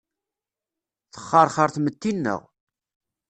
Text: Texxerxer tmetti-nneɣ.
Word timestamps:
Texxerxer 1.13 1.69
tmetti-nneɣ. 1.75 2.39